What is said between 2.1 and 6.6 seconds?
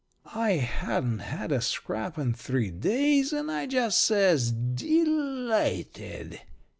in three days, and I just says, 'De light ed!'